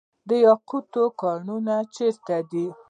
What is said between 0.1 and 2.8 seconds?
د یاقوتو کانونه چیرته دي؟